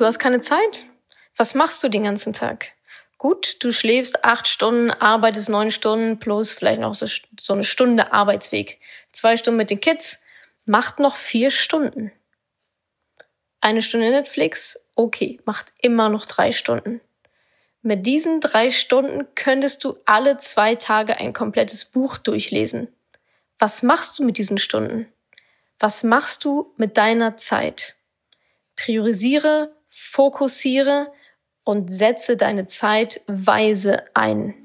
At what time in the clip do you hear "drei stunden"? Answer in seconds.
16.26-17.00, 18.40-19.26